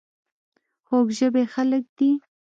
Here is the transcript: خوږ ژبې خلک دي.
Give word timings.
خوږ 0.85 1.07
ژبې 1.17 1.43
خلک 1.53 1.83
دي. 1.97 2.09